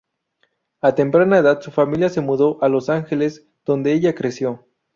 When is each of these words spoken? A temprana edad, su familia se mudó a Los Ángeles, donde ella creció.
A 0.81 0.95
temprana 0.95 1.37
edad, 1.37 1.61
su 1.61 1.69
familia 1.69 2.09
se 2.09 2.21
mudó 2.21 2.57
a 2.63 2.69
Los 2.69 2.89
Ángeles, 2.89 3.45
donde 3.65 3.93
ella 3.93 4.15
creció. 4.15 4.65